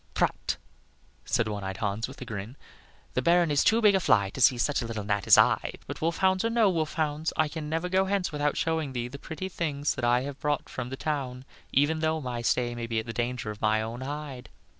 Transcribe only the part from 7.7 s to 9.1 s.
go hence without showing thee